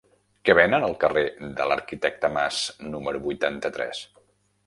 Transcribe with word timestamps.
Què 0.49 0.53
venen 0.59 0.85
al 0.85 0.95
carrer 1.03 1.23
de 1.59 1.67
l'Arquitecte 1.71 2.33
Mas 2.37 2.61
número 2.95 3.21
vuitanta-tres? 3.29 4.01